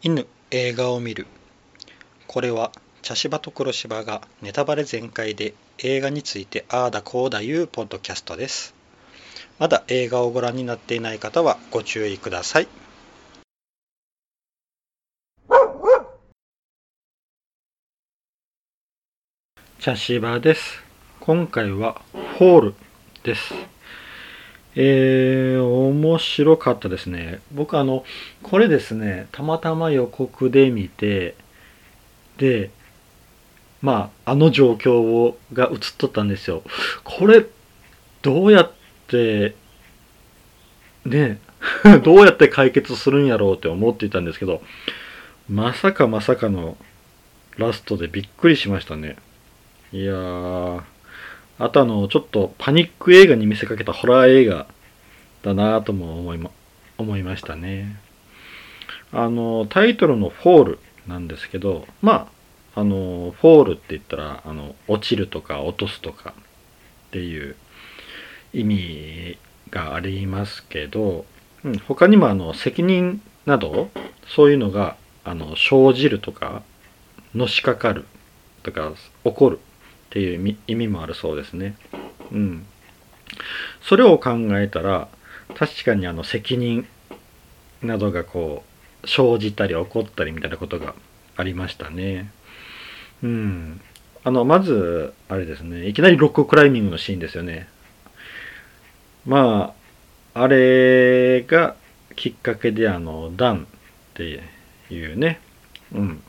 [0.00, 1.26] 犬映画を見る。
[2.26, 2.70] これは
[3.02, 8.74] 茶芝と黒芝がネタバレ全開で映画についてああだこうだいうポッドキャストです。
[9.58, 12.68] まだ映画をご覧になっていない方はご注意ください。
[19.80, 20.82] 茶芝です。
[21.18, 22.02] 今回は
[22.38, 22.74] ホール
[23.24, 23.54] です。
[24.80, 27.40] えー、面白かったですね。
[27.50, 28.04] 僕あの、
[28.44, 31.34] これですね、たまたま予告で見て、
[32.36, 32.70] で、
[33.82, 36.62] まあ、あの状況をが映っとったんですよ。
[37.02, 37.44] これ、
[38.22, 38.72] どうやっ
[39.08, 39.56] て、
[41.04, 41.40] ね、
[42.04, 44.62] どうやって解決するんやろうって思っていたんですけど、
[45.50, 46.76] まさかまさかの
[47.56, 49.16] ラストでびっくりしましたね。
[49.92, 50.82] いやー、
[51.58, 54.66] あとあの、ちょっとパニック映画に見せかけたホラー映画
[55.42, 56.50] だなとも思いま、
[56.98, 57.96] 思いましたね。
[59.12, 62.28] あの、タイトルのフォールなんですけど、ま
[62.74, 66.32] あ、あの、フォールって言ったら、あの、落ちるとか落とすとか
[67.08, 67.56] っていう
[68.52, 69.38] 意味
[69.70, 71.24] がありますけど、
[71.64, 73.90] うん、他にもあの、責任など、
[74.28, 76.62] そういうのが、あの、生じるとか、
[77.34, 78.04] のしかかる
[78.62, 78.92] とか、
[79.24, 79.60] 起こる
[80.08, 81.76] っていう意味もあるそうですね。
[82.32, 82.66] うん。
[83.82, 85.08] それを考えたら、
[85.54, 86.86] 確かにあの責任
[87.82, 88.64] などがこ
[89.04, 90.94] う、生じたり起こったりみたいなことが
[91.36, 92.30] ありましたね。
[93.22, 93.80] うん。
[94.24, 97.68] あの、まず、あれですね、いきなりロッククライミングのシーンですよね。
[99.26, 99.74] ま
[100.34, 101.76] あ、あれが
[102.16, 104.42] きっかけで、あの、ダンって
[104.90, 105.40] いうね、
[105.92, 106.22] うん。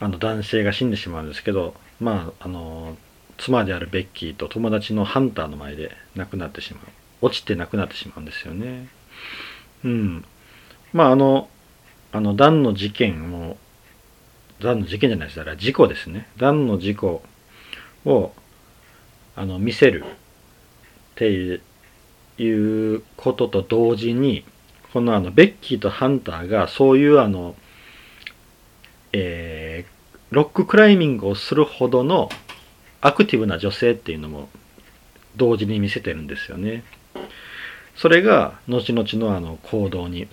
[0.00, 2.96] あの、男性が死んでしまうんですけど、まああの
[3.38, 6.84] 妻であるベッキーと友達のハンターの前で亡くなってしまう。
[7.22, 8.88] 落ちて亡くなってしまうんですよね。
[9.84, 10.24] うん。
[10.92, 11.48] まああの
[12.12, 13.56] あのダンの事件を
[14.60, 15.38] ダンの事件じゃないです。
[15.38, 16.28] から事故ですね。
[16.36, 17.22] ダンの事故
[18.04, 18.32] を
[19.36, 20.08] あの見せるっ
[21.14, 21.60] て
[22.38, 24.44] いうことと同時に
[24.92, 27.54] このあのベッキーとハンターがそういうあの
[29.12, 29.49] えー、
[30.30, 32.28] ロッククライミングをするほどの
[33.00, 34.48] アクティブな女性っていうのも
[35.36, 36.84] 同時に見せてるんですよね。
[37.96, 40.28] それが後々のあの行動に移っ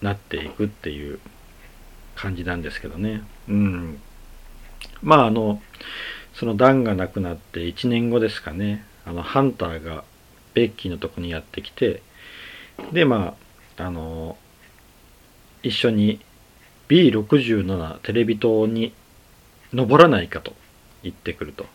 [0.00, 1.20] なっていくっていう
[2.14, 3.22] 感じなんですけどね。
[3.48, 4.00] うん。
[5.02, 5.60] まああの、
[6.34, 10.04] そのダンが亡くなって1年後ですかね、あのハンターが
[10.54, 12.02] ベッキーのとこにやってきて、
[12.92, 13.34] でま
[13.78, 14.36] あ、あの、
[15.62, 16.20] 一緒に
[16.88, 18.92] B67 テレビ塔に
[19.72, 20.54] 登らないかと
[21.02, 21.66] 言ってくると。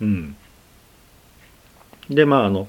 [0.00, 0.36] うん。
[2.10, 2.68] で、まあ、あの、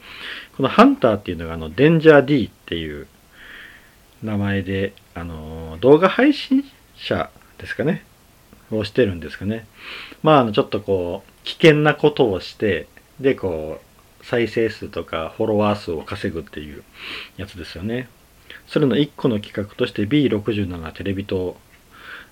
[0.56, 3.08] このハンターっていうのが、あの、デンジャー D っていう
[4.24, 6.64] 名前で、あの、動画配信
[6.96, 8.04] 者ですかね。
[8.72, 9.66] をしてるんですかね。
[10.24, 12.88] まあ、あの、ちょっとこう、危険なことをして、
[13.20, 16.84] で、こう、再生数とかフォロワー数を稼ぐっていう
[17.38, 18.10] やつですよね。
[18.68, 21.56] それの1個の企画として B67 テレビ塔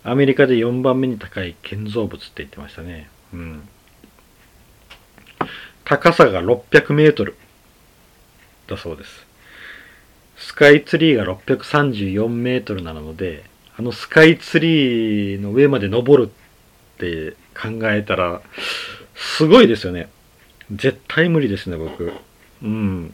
[0.07, 3.09] アメリカで4番目に高い建造物って言ってましたね。
[3.33, 3.67] うん。
[5.83, 7.35] 高さが600メートル
[8.67, 9.25] だそうです。
[10.37, 13.45] スカイツリーが634メートルなので、
[13.79, 18.43] あのスカイツリーの上まで登るって考えたら、
[19.15, 20.09] すごいですよね。
[20.71, 22.13] 絶対無理ですね、僕。
[22.61, 23.11] うん。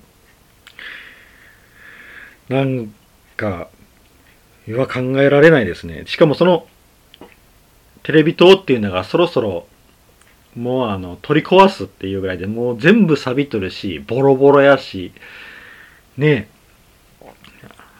[2.49, 2.93] なん
[3.37, 3.69] か、
[4.67, 6.03] は考えられないですね。
[6.05, 6.67] しかもその
[8.03, 9.67] テレビ塔っていうのがそろそろ
[10.55, 15.13] もうあの取り壊すっていうぐらいでもう全部錆びとるしボロボロやし
[16.17, 16.47] ねえ。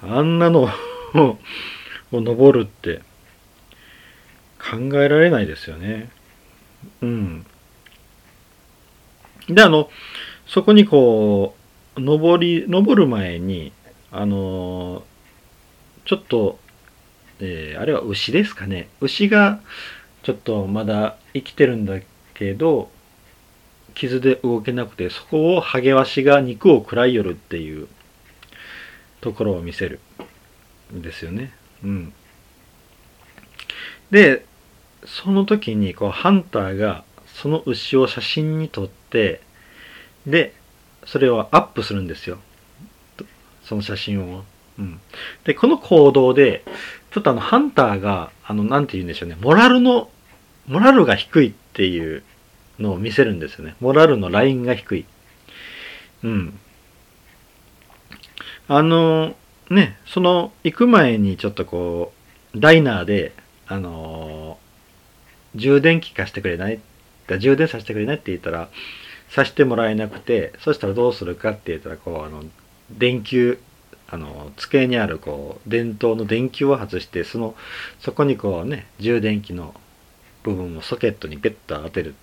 [0.04, 0.70] あんなの
[1.14, 1.38] を
[2.12, 3.02] 登るって
[4.60, 6.10] 考えられないですよね。
[7.02, 7.46] うん。
[9.48, 9.90] であの
[10.48, 11.56] そこにこ
[11.96, 13.72] う登り登る前に
[14.12, 15.04] あの
[16.06, 16.60] ちょっと
[17.42, 19.60] えー、あれは牛ですかね牛が
[20.24, 22.00] ちょっとまだ生きてるんだ
[22.36, 22.90] けど
[23.94, 27.88] 傷で動けなくてそこをハゲワシが肉を食らい寄るっていう
[29.20, 30.00] ところを見せる
[30.94, 31.54] んですよね。
[31.84, 32.14] うん。
[34.12, 34.46] で
[35.06, 39.42] その時にこうハンターがその牛を写真に撮って
[40.28, 40.54] で
[41.06, 42.38] それをアップするんですよ
[43.64, 44.44] その写真を。
[44.80, 45.00] うん、
[45.44, 46.64] でこの行動で
[47.12, 50.10] ちょっとあの、ハンターが、あの、なんて言うんでしょうね、モラルの、
[50.68, 52.24] モラルが低いっていう
[52.80, 53.76] のを見せるんですよね。
[53.80, 55.06] モラルのラインが低い。
[56.24, 56.60] うん。
[58.68, 59.36] あの、
[59.70, 62.14] ね、その、行く前にちょっとこ
[62.54, 63.34] うダイナーで、
[63.68, 64.58] あの
[65.56, 66.80] 充電器貸してくれない？
[67.40, 68.70] 充電させてくれないって言ったら、
[69.30, 72.44] さしてもらえなくて、そしたらどうするかって言ったら、こう、あの、
[72.90, 73.60] 電球、
[74.12, 77.56] あの、机にある、こう、電灯の電球を外して、その、
[78.00, 79.74] そこにこうね、充電器の
[80.44, 82.16] 部分をソケットにペッと当てる。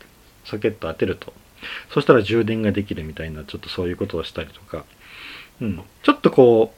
[0.44, 1.32] ソケット当てると。
[1.90, 4.84] そしたら充電ができるみたいな、ちょっとそういうことをしたりとか。
[5.60, 5.82] うん。
[6.02, 6.74] ちょっとこ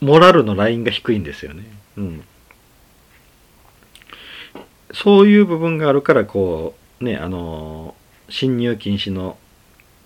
[0.00, 1.64] う、モラルのラインが低いんですよね。
[1.96, 2.24] うん。
[4.92, 9.38] そういう部分があるから、こう、ね、あのー侵入禁止の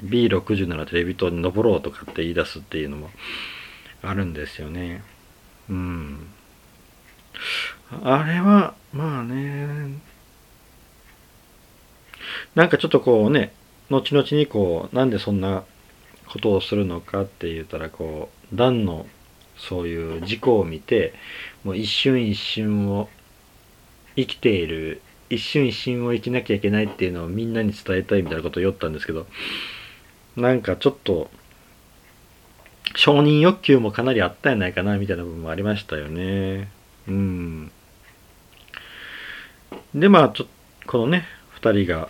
[0.02, 3.10] B67 テレビ塔に登ろうとかって言い出すっていうのも
[4.02, 5.02] あるんですよね。
[5.68, 6.26] うん。
[8.02, 10.00] あれは、まあね、
[12.54, 13.52] なんかちょっとこうね、
[13.90, 15.64] 後々にこう、なんでそんな
[16.28, 19.06] ことをするのかって言ったら、こう、ダンの
[19.56, 21.14] そういう事故を見て、
[21.64, 23.08] もう一瞬一瞬を
[24.16, 29.26] 生きている、一瞬一瞬を生きなきゃいけないっていうのをみんなに伝えたいみたいなことを言ったんですけど、
[30.36, 31.30] なんかちょっと、
[32.94, 36.68] 承認欲求もかなりあったんやないかなみたいな部分もありましたよね。
[37.08, 37.70] うん。
[39.94, 40.46] で、まあ、ちょ
[40.86, 42.08] このね、二人が、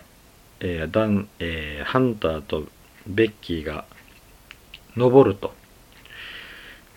[0.61, 2.67] えーダン、えーハンターと
[3.07, 3.85] ベッキーが
[4.97, 5.55] 登ると。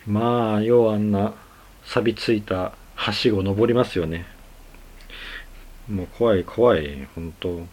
[0.07, 1.33] まあ、要はあんな
[1.83, 4.25] 錆びついたはしご登りますよね。
[5.89, 7.68] もう怖い怖い、本当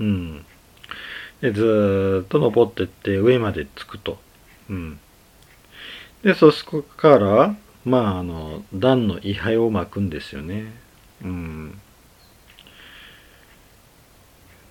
[0.00, 0.44] うん。
[1.40, 4.18] で、ずーっと登ってって上まで着くと。
[4.70, 4.98] うん。
[6.22, 10.72] で、そこから、まあ、あの、段の位牌を巻くんですよね。
[11.22, 11.80] うん。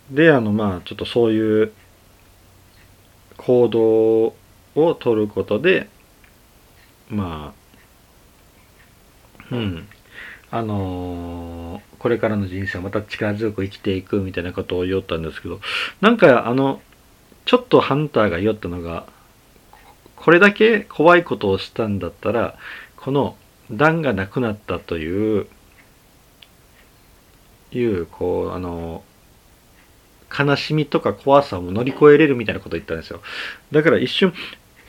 [0.10, 1.72] で、あの、まあ、ちょっとそういう
[3.38, 4.36] 行動
[4.76, 5.90] を取ることで、
[7.10, 7.54] ま
[9.52, 9.88] あ、うん。
[10.50, 15.62] あのーこれからの人生をまた力強く生きていくみたいなことを言おったんですけど、
[16.02, 16.82] なんかあの、
[17.46, 19.08] ちょっとハンターが言おったのが、
[20.18, 22.58] これだけ怖いことをしたんだったら、
[22.98, 23.38] この
[23.72, 25.48] 段がなくなったという、
[27.72, 29.02] いう、こう、あの、
[30.38, 33.22] 悲しみとか怖さを乗り越えれるみたいなことを言ったんですよ。
[33.72, 34.34] だから一瞬、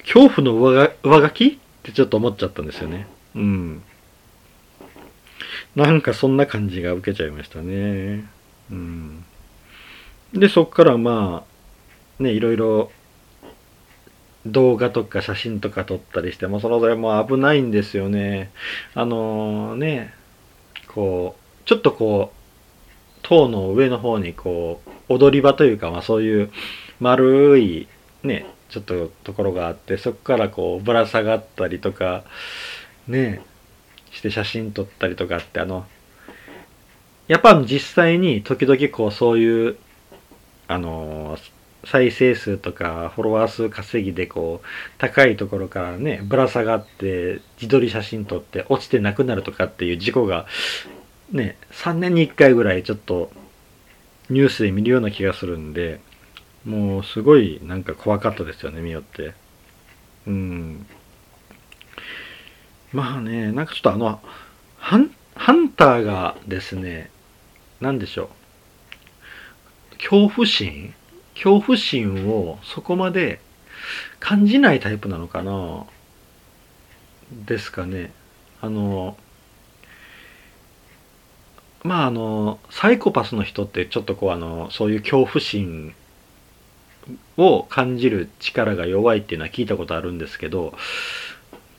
[0.02, 3.06] 恐怖の上上書きってちょっと思っちゃったんですよね。
[3.37, 3.82] うん。
[5.76, 8.25] なんかそんな感じが受けちゃいましたね。
[8.71, 9.25] うん。
[10.32, 11.44] で、そっからま
[12.19, 12.91] あ、ね、いろいろ
[14.47, 18.50] 動画とか写真とか撮ったりしても、そのぞれもう危ないんですよね。
[18.94, 20.15] あのね、
[20.88, 22.37] こう、ちょっとこう、
[23.23, 26.50] 塔の上の方にこう、踊り場というか、まあそういう
[27.00, 27.88] 丸い
[28.23, 32.25] ね、ちょっとところがあって、そこからこう、ぶら下がったりとか、
[33.09, 33.43] ね、
[34.14, 35.87] して写真撮ったりとかって、あの、
[37.28, 39.76] やっぱ実際に時々こうそういう、
[40.66, 41.37] あの
[41.84, 44.66] 再生数とかフォロワー数稼ぎでこう
[44.99, 50.46] 高いところからねぶら下がって自撮り写真撮って落ちてなくなるとかっていう事故が
[51.32, 53.31] ね3年に1回ぐらいちょっと
[54.30, 56.00] ニュースで見るような気がするんで
[56.64, 59.35] もうすごいなんか怖かったですよね見よって。
[60.26, 60.87] うん。
[62.94, 64.20] まあねなんかちょっとあの
[64.78, 67.10] ハンハンターがですね
[67.80, 68.30] 何でしょ
[69.92, 69.96] う。
[69.96, 70.94] 恐怖心？
[71.34, 73.40] 恐怖心をそこまで
[74.20, 75.86] 感じないタイプなのかな？
[77.46, 78.12] ですかね。
[78.60, 79.16] あの
[81.82, 85.94] まああのサイコパスの人ってちょっとこうあのそういう恐怖心
[87.36, 90.74] を感じる力が弱いっていうのは聞いたことあるんですけど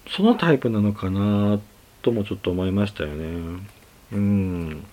[0.10, 1.60] そのタイプなのかな
[2.02, 3.60] ともちょっと思いましたよね。
[4.14, 4.86] うん。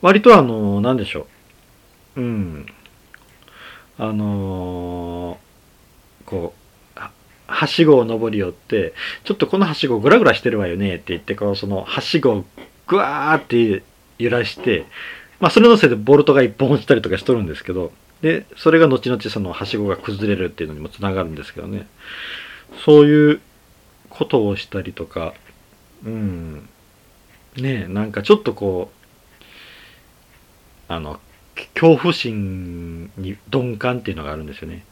[0.00, 1.26] 割とあのなんでしょ
[2.16, 2.20] う。
[2.20, 2.66] うん。
[3.98, 5.46] あのー
[6.26, 7.00] こう
[7.46, 8.92] はしごを登り寄って
[9.24, 12.44] ちょっとこのはしごグラグラしてるわよねって言ってこうそのはしごを
[12.88, 13.84] グワーって
[14.18, 14.86] 揺らして
[15.38, 21.86] まあそれのせいでボルトが一本落ちたりとかしとるんですけどでそれが後々そのはしごが崩れるっていうのにもつながるんですけどね。
[22.84, 23.40] そういう
[24.10, 25.34] ことをしたりとか
[26.04, 26.68] うん
[27.56, 28.96] ねえなんかちょっとこう
[30.88, 31.20] あの
[31.74, 34.84] 恐怖心に鈍感っていうのがあるんですよね。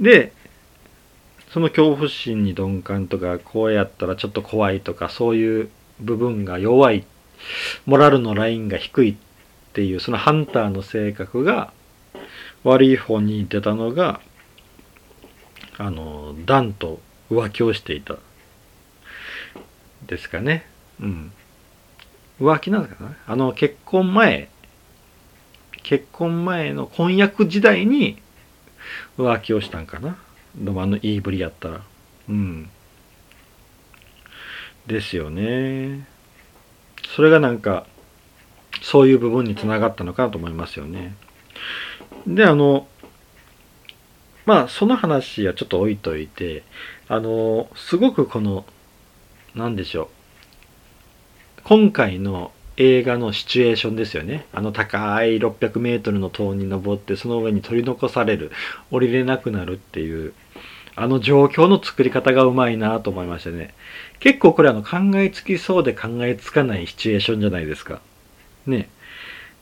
[0.00, 0.32] で、
[1.52, 7.04] その恐怖心に鈍感とか、こうやったらちょっと怖いとか、そういう部分が弱い、
[7.86, 9.16] モラルのラインが低いっ
[9.72, 11.72] ていう、そのハンターの性格が
[12.64, 14.20] 悪い方に出たのが、
[15.78, 17.00] あの、ダンと
[17.30, 18.16] 浮気をしていた。
[20.06, 20.66] ですかね。
[21.00, 21.32] うん。
[22.40, 23.16] 浮気なんですかね。
[23.26, 24.48] あの、結婚前、
[25.82, 28.20] 結婚前の婚約時代に
[29.18, 30.16] 浮気をしたんかな。
[30.54, 31.80] でもあの言いぶりやったら。
[32.28, 32.70] うん。
[34.86, 36.06] ですよね。
[37.14, 37.86] それがなんか、
[38.82, 41.14] そういう部分につながったのかなと思いますよね。
[42.26, 42.88] で、あの、
[44.44, 46.62] まあ、その話はちょっと置いといて、
[47.08, 48.64] あの、すごくこの、
[49.54, 50.08] なんでしょう。
[51.64, 54.46] 今回の映画のシチュエーションですよね。
[54.52, 58.50] あの高い600メートルの塔に登ってその上に取り残される、
[58.90, 60.32] 降りれなくなるっていう、
[60.96, 63.74] あの状況の作り方がうまいなと思いましたね。
[64.20, 68.00] 結構これあの考えつきそうで考えつかないシチュエーションじゃないですか。
[68.66, 68.88] ね。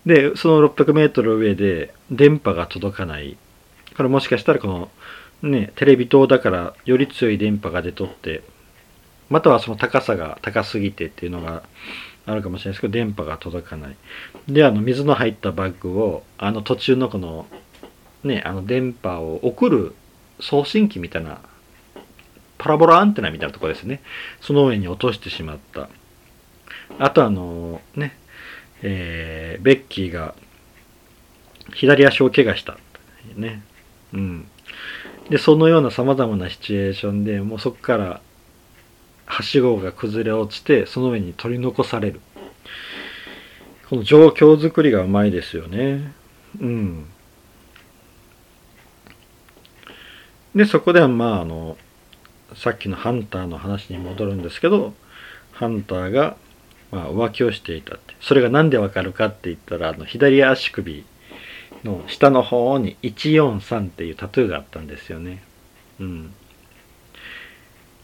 [0.06, 3.37] で、その600メートル上で電波が届かない。
[4.00, 4.88] これもしかしたらこの
[5.42, 8.42] ね、テレビ塔だからより強い電波が出とって、
[9.28, 11.64] またはその高さが高すぎてっていうのが
[12.25, 13.97] あるかもしれないですけど、電波が届かない。
[14.49, 17.45] で、あの、水の入ったバッグを、あの途中のこの、
[18.25, 19.95] ね、あの電波を送る
[20.40, 21.42] 送信機みたいな、
[22.57, 24.00] パラボラアンテナみたいなとこですね。
[24.40, 25.90] その上に落としてしまった。
[26.99, 28.16] あとあの、ね、
[28.80, 30.35] えー、ベッキーが
[31.75, 32.78] 左足を怪我した。
[33.37, 33.62] ね。
[34.12, 34.47] うん。
[35.29, 38.21] で、そのような様々なシチュエーションでもうそこから
[39.26, 42.21] はしごが崩れ落ちてその上に取り残される。
[43.88, 46.12] この状況づくりがうまいですよね。
[46.61, 47.07] うん。
[50.55, 51.76] でそこではまああの
[52.57, 54.95] さっきのハンターの話に戻るんですけど
[55.52, 56.37] ハンターが、
[56.90, 58.14] まあ、浮気をしていたって。
[58.21, 61.05] それが何でわかるかって言ったらあの左足首
[61.84, 65.42] の下の方に143っていうタトゥーがあったんですよね
[65.99, 66.34] うん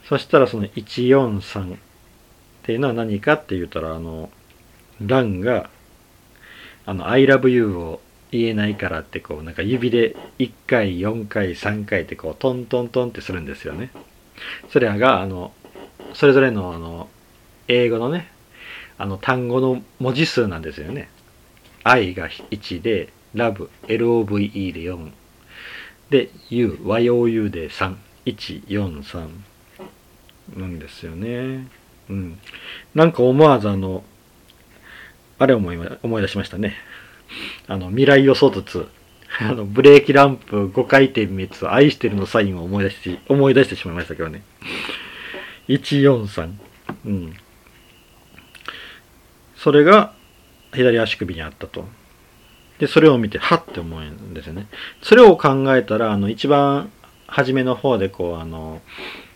[0.09, 1.78] そしたらその143っ
[2.66, 4.28] ていうのは何かって言ったら、あの、
[5.00, 5.71] ランが、
[6.85, 8.00] あの、I love you を
[8.33, 13.90] 言えないからってこう、なんか指で1回、4回、3回ってこう、トントントンってするんですよね。
[14.68, 15.52] それらが、あの、
[16.12, 17.09] それぞれのあの、
[17.68, 18.33] 英語のね、
[18.99, 21.09] あの単語の文字数なんですよね。
[21.85, 25.11] I が1で、love、love で4。
[26.11, 26.78] で、u、
[27.28, 27.97] you で3。
[28.26, 29.28] 1、4、3。
[30.57, 31.69] なんですよね。
[32.09, 32.38] うん。
[32.95, 34.02] なんか思わずあの、
[35.38, 36.75] あれ思い思い出しましたね。
[37.66, 38.62] あの、未来予想図。
[39.38, 44.43] あの、ブレーキランプ5回転滅愛してるのサインを思い出し、思い出してしまいましたけどね。
[45.69, 46.52] 143。
[47.05, 47.35] うん。
[49.57, 50.14] それが
[50.73, 51.87] 左足首にあったと。
[52.78, 54.66] で、それを見て、はって思うんですよね。
[55.02, 56.90] それを考えたら、あの、一番
[57.26, 58.83] 初めの方で、こう、あの、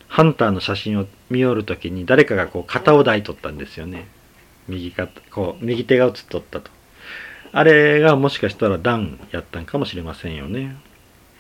[0.08, 4.08] ハンターの写真を見よるときに誰かがこう肩を抱いとったんですよね。
[4.68, 6.70] 右肩、こう、右手が映っとったと。
[7.52, 10.76] あれがもしかしたらダンやったんかもしれませんよね。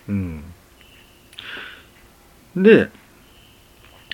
[0.08, 0.44] うん。
[2.56, 2.88] で、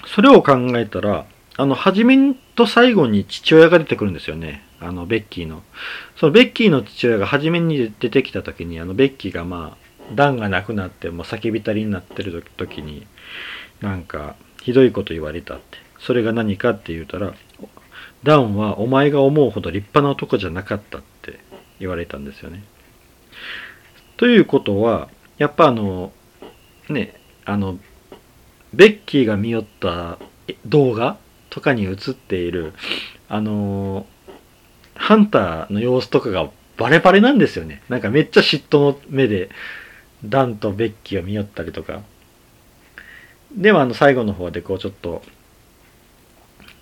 [0.06, 1.26] それを考えたら、
[1.56, 4.65] あの、初めと最後に父親が出てくるんですよね。
[4.80, 5.62] あの、ベッキーの。
[6.16, 13.06] そのベッキーの父親が初めに出てきた時に、あの、ベッキーがまあ、ダンがなくなって、もう叫びたりになってる時に、
[13.80, 15.78] なんか、ひどいこと言われたって。
[15.99, 17.35] それが何かって言うたら、
[18.23, 21.40] ダンはお前が思うほど立派な男じゃなかったって
[21.78, 22.64] 言われたんですよね。
[24.16, 26.12] ということは、やっぱあの、
[26.88, 27.14] ね、
[27.45, 27.78] あの、
[28.73, 30.18] ベッキーが見よった
[30.66, 31.18] 動画
[31.50, 32.73] とかに映っている、
[33.28, 34.06] あの、
[35.06, 37.80] ハンターの様子とかがバレバレなんですよね。
[37.88, 39.50] なんかめっちゃ嫉妬の目で、
[40.25, 42.02] ダンとベッキーが見よったりとか。
[43.52, 45.22] ではあの最後の方でこうちょっと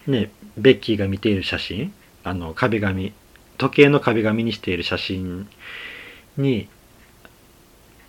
[0.07, 3.13] ねベッキーが見ている写真あの壁紙
[3.59, 5.47] 時計の壁紙にしている写真
[6.39, 6.69] に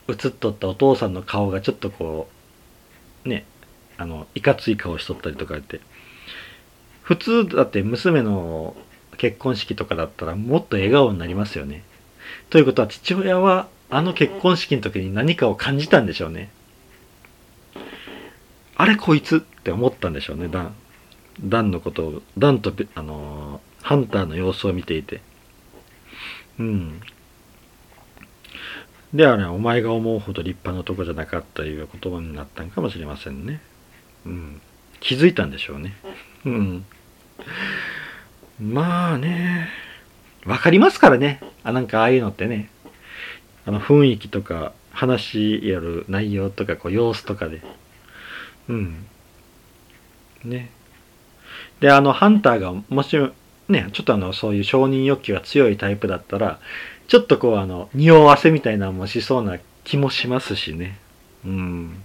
[0.08, 2.30] 写っとったお父さんの顔がちょっとこ
[3.26, 3.46] うね
[3.98, 5.82] あのいかつい顔しとったりとかって
[7.04, 8.78] 普通だって娘の
[9.16, 11.84] 結婚式とかだったらもっと笑顔になりますよね。
[12.50, 16.50] ということは父親はあの結婚式の時に何かを感じたんでしょうね。
[18.78, 20.76] あれこいつって思ったんでしょうね、ダン。
[21.42, 25.22] ダンのことを、ダンと、あのー、ハンターの様子を見ていて。
[26.60, 27.02] うん。
[29.14, 33.62] ではね、お前が思うほど立派な男じゃなかったという言葉になったんかもしれませんね。
[34.26, 34.62] うん。
[35.00, 35.96] 気づいたんでしょうね。
[36.46, 36.86] うん。
[38.60, 39.70] まあね、
[40.46, 41.42] わかりますからね。
[41.64, 42.70] あ、なんかああいうのってね。
[43.66, 47.62] あの雰囲気とか、話やる内容とか、こう様子とかで。
[48.70, 49.06] うん。
[50.44, 50.70] ね。
[51.80, 53.18] であのハンターがもし
[53.68, 56.60] ねちょっとあのそういう承認欲求が強いタイプだったら
[57.08, 60.98] ちょっとこうあの匂わせみたいなもしそうな気もしますしね
[61.46, 62.04] うん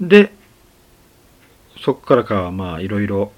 [0.00, 0.32] で
[1.84, 3.30] そこからかはまあいろいろ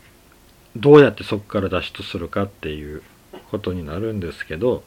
[0.77, 3.03] どうやってそこから脱出するかっていう
[3.51, 4.85] ことになるんですけど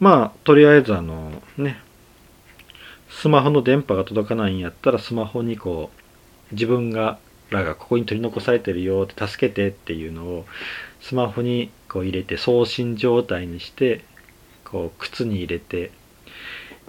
[0.00, 1.78] まあとりあえずあのね
[3.08, 5.90] スマホの電波が届かないんやったらスマホにこ
[6.50, 7.18] う自分が
[7.50, 10.46] らがここに取り残されてるよって助けてっていうのを
[11.00, 14.04] スマホにこう入れて送信状態にして
[14.64, 15.92] こう靴に入れて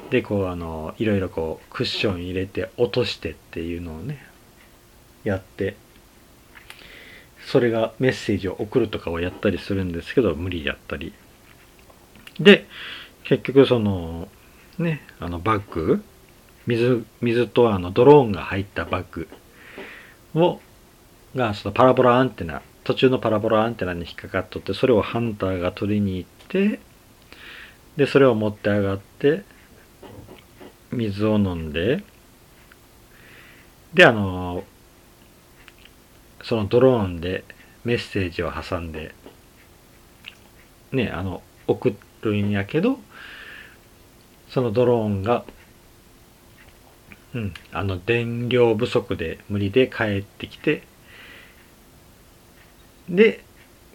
[0.10, 4.26] でこうあのいろいろこうクッション入れて落としてっていうのをね
[5.24, 5.76] やって
[7.46, 11.14] それがメッセージを送るとかをやったりするんですけど無理やったり。
[12.40, 12.68] で
[13.24, 14.28] 結局その
[14.78, 16.04] ねあのバッグ
[16.68, 19.28] 水水とあのドローンが入ったバッグ
[20.36, 20.60] を
[21.36, 26.80] がそのパラボラアンテナ途中のパラボラアンテナに引っかかっとってそれをハンターが取りに行って
[27.98, 29.44] でそれを持って上がって
[30.92, 32.04] 水を飲んで
[33.94, 34.64] であの
[36.44, 37.44] そのドローンで
[37.84, 39.14] メッセージを挟んで
[40.92, 43.00] ねあの送るんやけど
[44.50, 45.46] そのドローンが
[47.34, 50.84] うん、あの電量不足で無理で帰ってきて
[53.10, 53.44] で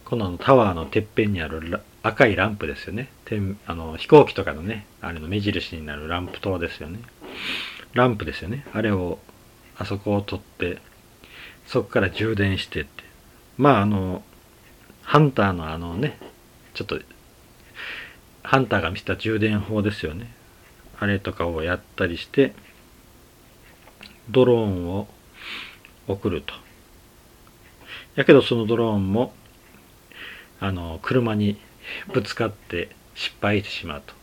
[0.05, 3.11] このタワーのてっぺんにある赤いランプですよね。
[3.67, 7.01] あの飛行機とかのねあれの目印になるランプ灯ですよね。
[7.93, 8.65] ランプですよね。
[8.73, 9.19] あれを
[9.77, 10.79] あそこを取って
[11.67, 13.05] そこから充電してって
[13.57, 14.23] まああの
[15.03, 16.19] ハンターのあのね
[16.75, 16.99] ちょっと
[18.43, 20.31] ハンターが見せた充電法ですよね
[20.99, 22.55] あれとかをやったりして
[24.31, 25.09] ドローンを
[26.09, 26.55] 送ると。
[28.15, 29.33] やけどそのドローンも
[30.59, 31.59] あの車に
[32.13, 34.15] ぶつかって失敗してしまうと。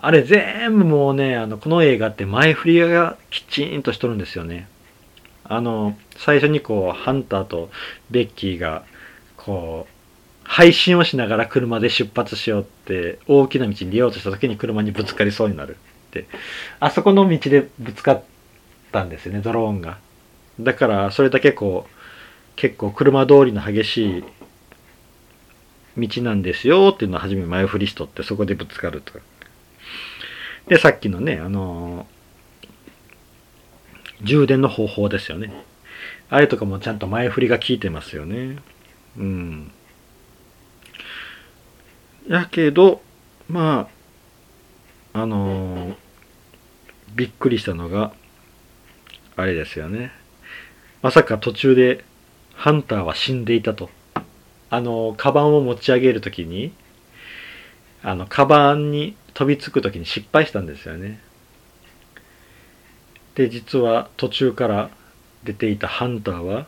[0.00, 4.68] あれ全部もうね、あのこの映画って前振りがきちんとしとるんですよね。
[5.44, 7.70] あの最初にこうハンターと
[8.10, 8.84] ベッキーが
[9.36, 9.92] こう
[10.44, 15.76] 配信をしながら車で出発しようって大きな道に出ようとした時に車にぶつかりそうになる
[16.08, 16.26] って。
[16.80, 18.22] あそこの道でぶつかっ
[18.92, 19.98] たんですよねドローンが。
[20.58, 21.92] だからそれだけこう
[22.56, 24.24] 結構車通りの激しい
[26.08, 29.12] 道なんですよっていうのを初め前振りしとってそこでぶつかると。
[29.12, 29.20] か
[30.66, 32.17] でさっきのねあのー、
[34.22, 35.52] 充電の方法ですよね
[36.30, 38.58] あれとかもちゃんと前振りが効いてますよね
[39.16, 39.72] うん
[42.28, 43.00] やけど
[43.48, 43.88] ま
[45.14, 45.94] ああのー、
[47.14, 48.12] びっくりしたのが
[49.38, 50.10] あれですよね。
[51.00, 52.04] まさか途中で
[52.54, 53.88] ハンターは死んでいたと。
[54.68, 56.72] あの、カバンを持ち上げるときに、
[58.02, 61.20] あの、カバンに飛びつくときに失敗したんですよね。
[63.38, 64.90] で、実は途中から
[65.44, 66.66] 出ていたハンターは、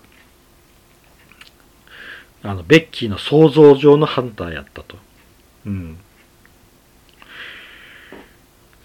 [2.45, 4.97] あの、ベッキーの想像上のハンターやったと。
[5.67, 5.99] うん。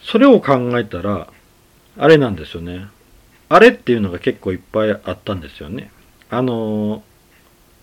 [0.02, 1.30] それを考えたら、
[1.96, 2.88] あれなんですよね。
[3.50, 5.92] あれっていうのが結構いっぱいあったんですよね。
[6.32, 7.04] あの、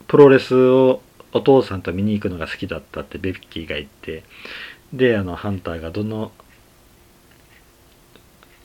[0.09, 1.01] プロレスを
[1.33, 4.25] お父さんと見に行くのが好きだったってベッキーが言って、
[4.93, 6.33] で、あの、ハンターがどの、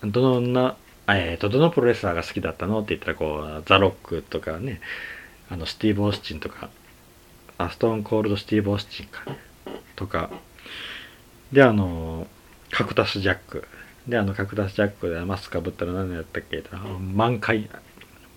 [0.02, 0.76] どんな、
[1.08, 2.80] えっ、ー、と、どのプロレスラーが好きだったの？
[2.80, 4.82] って言ったら、こう、ザ・ロックとかね、
[5.50, 6.70] あの、スティーブ・オースチンとか、
[7.58, 9.24] アストーン・コールド・スティーブ・オースチンか、
[9.96, 10.30] とか、
[11.52, 12.28] で、あの、
[12.72, 13.66] カクタス・ジャック。
[14.08, 16.64] で、あの、角田ジャックでマスクかぶったら何やったっけ？
[17.14, 17.70] マンカイ、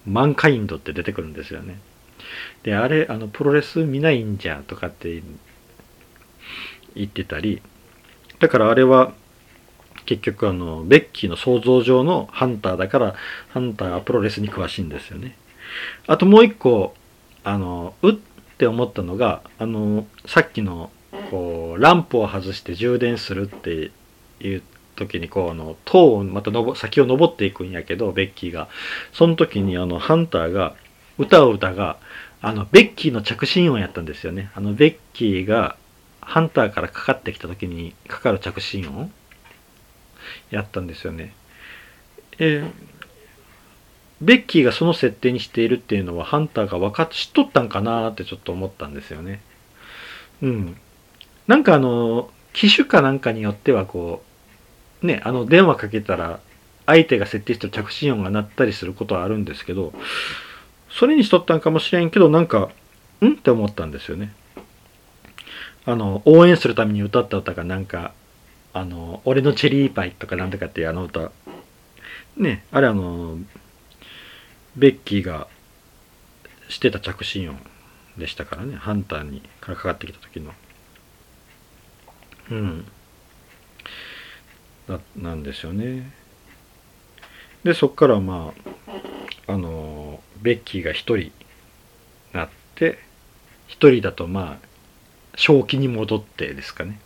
[0.04, 1.78] マンカインドって出てくるんですよね。
[2.64, 5.22] で、あれ、あの、プロレス見ないんじゃんとかって
[6.96, 7.62] 言ってたり、
[8.40, 9.12] だからあれは、
[10.10, 13.14] 結局あの、ベッキーの想像上のハンターだから、
[13.50, 15.36] ハンターはプロレスに詳しいんですよね。
[16.08, 16.94] あともう一個、
[17.44, 18.14] あの、うっ
[18.58, 20.90] て思ったのが、あの、さっきの、
[21.30, 23.92] こう、ランプを外して充電するって
[24.40, 24.62] 言っ
[24.96, 28.68] 時にこうあの塔をまたのぼ先を登っていくんやけどベッキーが。
[29.12, 30.74] その時にあのハンターが
[31.16, 31.96] 歌う歌が
[32.42, 34.50] あのベッキーの着信音やったんですよね。
[34.54, 35.76] あのベッキーが
[36.20, 39.10] ハンターからかかってきた時にかかる着信音。
[40.50, 41.34] やったんですよね。
[42.38, 42.70] えー、
[44.20, 49.42] ベッキーがその設定にしているっていうのはハンターが分かっ知っとったんかなってちょっと思ったんですよね。
[50.42, 50.76] うん。
[51.46, 54.22] なんかあの機種かなんかによってはこ
[55.02, 56.40] うね、あの、電話かけたら、
[56.86, 59.92] 相手が設定してる着信音が鳴ったりすることはあるんですけど
[60.88, 62.70] それにしとったんかもしれんけどなんか
[63.22, 63.34] ん？
[63.34, 64.32] って思ったんですよね。
[65.86, 68.12] あの応援するために歌った歌がなんか
[68.72, 71.32] あの俺のチェリーパイとかなんとかっていうあの歌。
[72.36, 73.38] ねあれあの
[74.76, 75.48] ベッキーが
[76.68, 77.58] してた着信音
[78.16, 78.76] でしたからね。
[78.76, 80.52] ハンターにからかかってきた時の。
[82.50, 82.86] うん。
[84.88, 86.12] ななんですよね。
[87.64, 88.52] でそっからま
[89.46, 91.32] ああのベッキーが一人
[92.32, 92.98] なって
[93.66, 94.68] 一人だとまあ
[95.36, 97.00] 正気に戻ってですかね。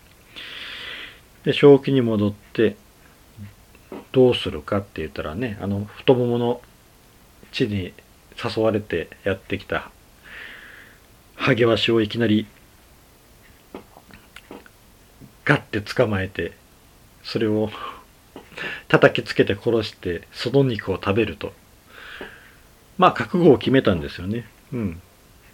[1.44, 2.76] で正気に戻って
[4.12, 6.60] どうするかって言ったらねあの太ももの
[7.52, 7.92] 地に
[8.42, 9.90] 誘われてやってきた
[11.36, 12.46] ハゲワシをいきなり
[15.44, 16.52] ガッて捕まえて
[17.22, 17.70] それを
[18.88, 21.52] 叩きつけて殺してその肉を食べると。
[22.96, 24.46] まあ覚悟を決めたんですよね。
[24.72, 25.02] うん。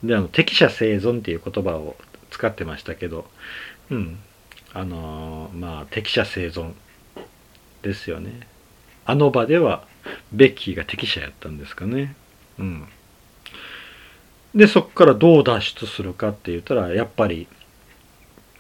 [0.05, 1.97] であの適者生存っていう言葉を
[2.31, 3.29] 使ってましたけど。
[3.91, 4.19] うん。
[4.73, 6.75] あの、まあ適者生存
[7.83, 8.47] ですよね。
[9.05, 9.85] あの場では
[10.33, 12.15] ベッキーが適者やったんですかね。
[12.59, 12.89] うん。
[14.55, 17.47] でそこからどう脱出するかって言ったらやっぱり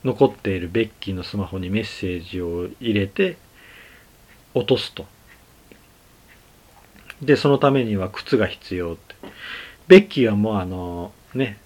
[0.04, 3.36] 残っているベッキーのスマホにメッセージを入れて
[4.54, 5.06] 落とすと。
[7.20, 9.14] でそのためには靴が必要って。
[9.88, 11.58] ベッキーはもうあのね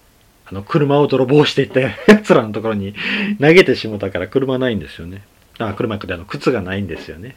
[0.47, 2.93] あの車を泥棒していったやつらのところに
[3.39, 5.23] 投げてしもたから車ないんですよね。
[5.57, 7.35] あ車くであの靴がないんですよね。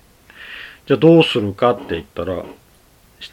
[0.86, 2.44] じゃあどうするかって言ったら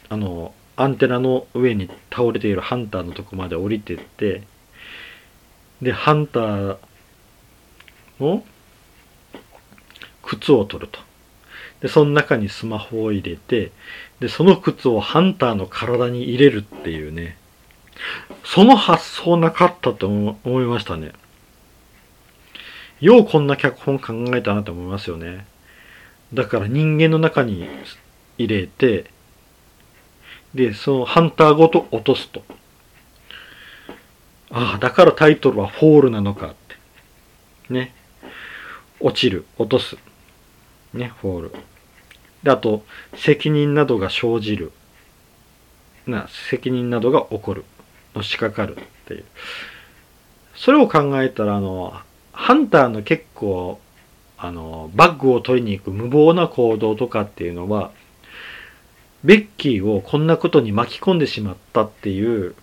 [0.08, 4.42] あのアンテナの上に倒れているハンターのとこまで降りてって
[5.82, 6.78] でハンター
[8.20, 8.44] の
[10.22, 11.00] 靴を取ると。
[11.80, 13.70] でその中にスマホを入れて
[14.20, 17.36] でその靴をハンターの体に入れるっていうね。
[18.44, 21.12] その発想なかったと思いましたね。
[23.00, 25.46] ようこんな脚本考えたなと思いますよね。
[26.32, 27.68] だから人間の中に
[28.38, 29.10] 入れて
[30.54, 32.42] でそのハンターごと落とすと。
[34.50, 36.54] ああだからタイトルはフォールなのかっ
[37.68, 37.72] て。
[37.72, 37.94] ね。
[39.00, 39.96] 落ちる落とす。
[40.94, 41.52] ねフォール。
[42.42, 44.72] であと責任などが生じる。
[46.06, 47.64] な責任などが起こる。
[48.16, 49.24] のしかかるっていう
[50.54, 51.94] それを考えたらあの
[52.32, 53.80] ハンターの結構
[54.38, 57.90] あのバッグを取りに行く無謀な行動とかっていうのは
[59.24, 62.54] ベッキーをこんなことに巻き込んでしまったっていう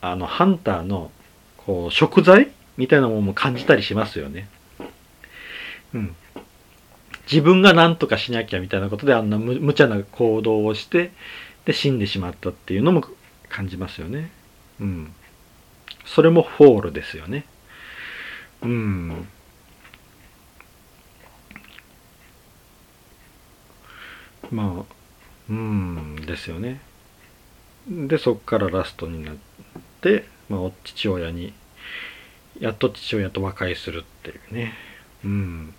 [0.00, 1.10] あのハンターの
[1.56, 4.48] こう食材みたいなものも感じたりしますよね。
[5.94, 6.16] うん。
[7.30, 11.12] 自分が何とかしなきゃみたいなことであんな無無茶な行動をして
[11.64, 13.04] で死んでしまったっていうのも
[13.52, 14.30] 感じますよね。
[14.80, 15.12] うん。
[16.06, 17.44] それもフォールですよね。
[18.62, 19.28] うん。
[24.50, 24.94] まあ、
[25.50, 26.80] うんですよね。
[27.88, 29.34] で、そっからラストになっ
[30.00, 31.52] て、まあ、父親に、
[32.58, 34.72] やっと父親と和解するっていうね。
[35.24, 35.74] うん。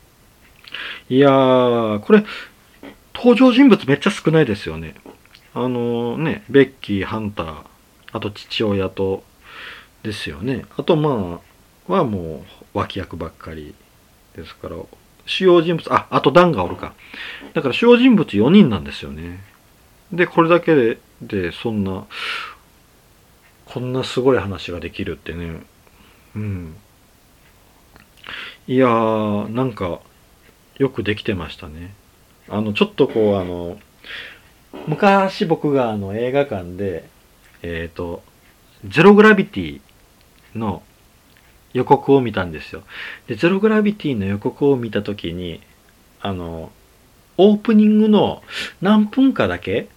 [1.09, 2.23] いやー、これ、
[3.15, 4.95] 登場人物めっちゃ少ないですよね。
[5.53, 7.63] あの、ね、ベッキー、ハンター、
[8.11, 9.23] あと父親と、
[10.03, 10.65] ですよね。
[10.77, 11.41] あとま
[11.87, 13.73] あ、はもう脇役ばっかり
[14.35, 14.75] ですから、
[15.25, 16.93] 主要人物、あ、あとダンがおるか。
[17.53, 19.39] だから主要人物4人なんですよね。
[20.11, 22.05] で、これだけで、でそんな、
[23.65, 25.63] こんなすごい話ができるってね。
[26.35, 26.75] うん。
[28.67, 30.01] いやー、なんか、
[30.77, 31.93] よくできてましたね。
[32.49, 33.79] あの、ちょっとこう、あの、
[34.87, 37.07] 昔僕があの映画館で、
[37.61, 38.23] えっ、ー、と、
[38.85, 39.81] ゼログラビティ
[40.55, 40.83] の
[41.73, 42.83] 予告を見たんですよ。
[43.27, 45.61] で、ゼログラビティの予告を見たときに、
[46.21, 46.71] あの、
[47.37, 48.43] オープニングの
[48.81, 49.87] 何分かだけ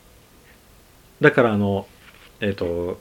[1.21, 1.87] だからあの、
[2.41, 3.01] えっ、ー、と、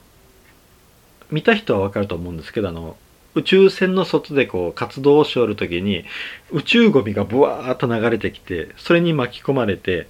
[1.30, 2.96] 見た人はわかると思うんですけど、あの、
[3.36, 6.06] 宇宙船の外でこう活動をしおる時に
[6.50, 10.08] 宇宙ゴミがブワーッと流れてきてそれに巻き込まれて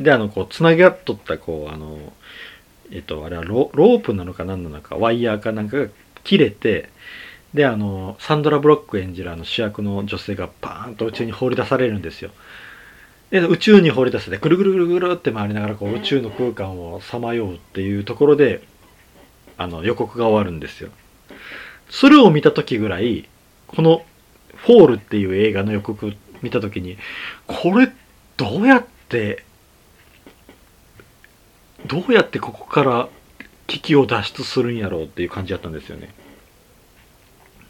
[0.00, 2.12] であのこうつなぎ合っとったこうあの
[2.90, 5.88] えっとあれはロープなのか何なのかワイヤーかなんかが
[6.24, 6.90] 切れて
[7.54, 12.30] であのサンドラ・ブロック演じるあの主役の女性がパーンと宇宙に放り出されるんですよ。
[13.30, 18.62] で宇宙に放り出せてぐるぐるぐるぐるって回りながらこう宇宙の空間をさまようっていうところで
[19.56, 20.90] あの予告が終わるんですよ。
[21.88, 23.28] それを見た時ぐらい
[23.68, 24.04] この
[24.54, 26.98] 「フォール」っていう映画の予告見た時に
[27.46, 27.90] これ
[28.36, 29.44] どうやっって
[31.86, 33.08] どうやってここから
[33.66, 36.14] 危機を脱出するんやろうっていう感じだったんですよね。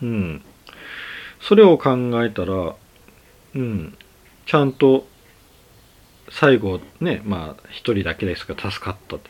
[0.03, 0.43] うん。
[1.41, 2.75] それを考えたら、
[3.55, 3.97] うん、
[4.47, 5.07] ちゃんと
[6.31, 9.21] 最後ね、まあ一人だけですが助かったっ。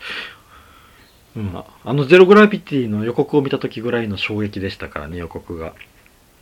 [1.36, 5.74] うん、あのゼログラビティの予告を見た時ぐらいの衝撃でしたからね、予告が。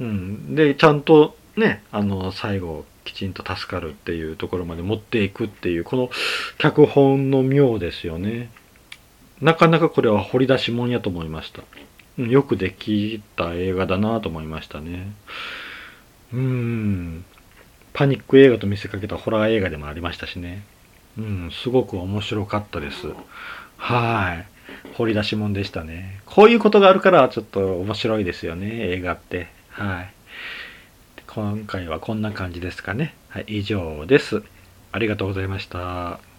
[0.00, 0.54] うん。
[0.54, 6.10] で、ちゃんとね、あの、最後、きちんと助かるっていうところまで持っていくっていう、この
[6.58, 8.50] 脚本の妙ですよね。
[9.40, 11.62] なかなかこれは掘り出し物やと思いました。
[12.22, 15.12] よくできた映画だなと思いましたね。
[16.32, 17.24] うん。
[17.92, 20.64] パニック映画と見せかけたホラー映画でもありましたしね。
[21.18, 23.08] うん、すごく面白かったです。
[23.76, 24.46] はい。
[24.94, 26.20] 掘り出し物でしたね。
[26.26, 29.48] こういうことがあるからちょっと面白いですよね、映画って。
[29.68, 30.13] はい。
[31.34, 33.12] 今回はこんな感じですかね。
[33.28, 34.44] はい、以上です。
[34.92, 36.33] ありがとうございました。